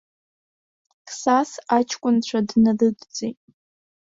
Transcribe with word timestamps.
Қсас 1.07 1.51
аҷкәынцәа 1.75 2.39
днарыдҵит. 2.49 3.39